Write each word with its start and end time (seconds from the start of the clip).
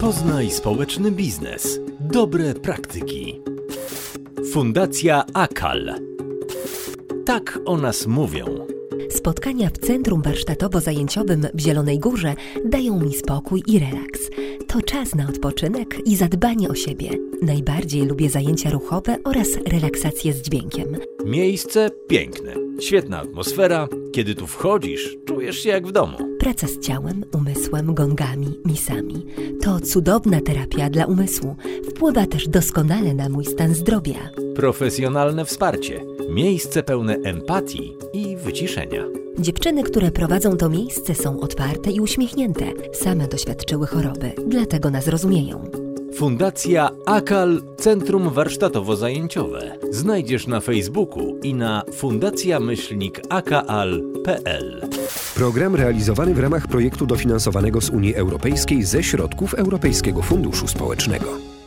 Poznaj 0.00 0.50
społeczny 0.50 1.10
biznes. 1.10 1.80
Dobre 2.00 2.54
praktyki. 2.54 3.40
Fundacja 4.52 5.24
AKAL. 5.34 5.94
Tak 7.24 7.58
o 7.64 7.76
nas 7.76 8.06
mówią. 8.06 8.66
Spotkania 9.10 9.70
w 9.70 9.78
Centrum 9.78 10.22
Warsztatowo-Zajęciowym 10.22 11.48
w 11.54 11.60
Zielonej 11.60 11.98
Górze 11.98 12.34
dają 12.64 13.00
mi 13.00 13.14
spokój 13.14 13.62
i 13.66 13.78
relaks. 13.78 14.30
To 14.66 14.82
czas 14.82 15.14
na 15.14 15.28
odpoczynek 15.28 16.06
i 16.06 16.16
zadbanie 16.16 16.68
o 16.68 16.74
siebie. 16.74 17.10
Najbardziej 17.42 18.06
lubię 18.06 18.30
zajęcia 18.30 18.70
ruchowe 18.70 19.16
oraz 19.24 19.48
relaksację 19.66 20.32
z 20.32 20.42
dźwiękiem. 20.42 20.96
Miejsce 21.24 21.90
piękne. 22.08 22.54
Świetna 22.80 23.20
atmosfera. 23.20 23.88
Kiedy 24.18 24.34
tu 24.34 24.46
wchodzisz, 24.46 25.16
czujesz 25.24 25.58
się 25.58 25.68
jak 25.68 25.86
w 25.86 25.92
domu. 25.92 26.18
Praca 26.38 26.66
z 26.66 26.78
ciałem, 26.78 27.24
umysłem, 27.34 27.94
gongami, 27.94 28.46
misami. 28.64 29.26
To 29.62 29.80
cudowna 29.80 30.40
terapia 30.40 30.90
dla 30.90 31.06
umysłu. 31.06 31.56
Wpływa 31.90 32.26
też 32.26 32.48
doskonale 32.48 33.14
na 33.14 33.28
mój 33.28 33.44
stan 33.44 33.74
zdrowia. 33.74 34.30
Profesjonalne 34.56 35.44
wsparcie. 35.44 36.00
Miejsce 36.30 36.82
pełne 36.82 37.14
empatii 37.14 37.96
i 38.12 38.36
wyciszenia. 38.36 39.04
Dziewczyny, 39.38 39.82
które 39.82 40.10
prowadzą 40.10 40.56
to 40.56 40.68
miejsce, 40.68 41.14
są 41.14 41.40
otwarte 41.40 41.90
i 41.90 42.00
uśmiechnięte. 42.00 42.64
Same 42.92 43.28
doświadczyły 43.28 43.86
choroby, 43.86 44.32
dlatego 44.46 44.90
nas 44.90 45.08
rozumieją. 45.08 45.77
Fundacja 46.18 46.90
AKAL 47.06 47.62
Centrum 47.76 48.30
Warsztatowo-Zajęciowe. 48.30 49.60
Znajdziesz 49.90 50.46
na 50.46 50.60
Facebooku 50.60 51.38
i 51.42 51.54
na 51.54 51.82
fundacjamyślnikakal.pl. 51.94 54.88
Program 55.34 55.74
realizowany 55.74 56.34
w 56.34 56.38
ramach 56.38 56.66
projektu 56.66 57.06
dofinansowanego 57.06 57.80
z 57.80 57.90
Unii 57.90 58.14
Europejskiej 58.14 58.82
ze 58.82 59.02
środków 59.02 59.54
Europejskiego 59.54 60.22
Funduszu 60.22 60.68
Społecznego. 60.68 61.57